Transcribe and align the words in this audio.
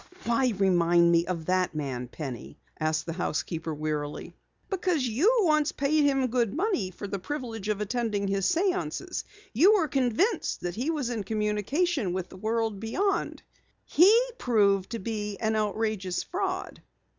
"Why 0.25 0.51
remind 0.57 1.11
me 1.11 1.27
of 1.27 1.45
that 1.45 1.75
man, 1.75 2.07
Penny?" 2.07 2.57
asked 2.79 3.05
the 3.05 3.13
housekeeper 3.13 3.71
wearily. 3.71 4.33
"Because 4.67 5.07
you 5.07 5.31
once 5.43 5.71
paid 5.73 6.05
him 6.05 6.25
good 6.25 6.55
money 6.55 6.89
for 6.89 7.07
the 7.07 7.19
privilege 7.19 7.69
of 7.69 7.81
attending 7.81 8.27
his 8.27 8.47
séances. 8.51 9.23
You 9.53 9.75
were 9.75 9.87
convinced 9.87 10.65
he 10.65 10.89
was 10.89 11.11
in 11.11 11.23
communication 11.23 12.13
with 12.13 12.29
the 12.29 12.37
world 12.37 12.79
beyond. 12.79 13.43
He 13.85 14.11
proved 14.39 14.89
to 14.89 14.97
be 14.97 15.37
an 15.37 15.55
outrageous 15.55 16.23
fraud." 16.23 16.81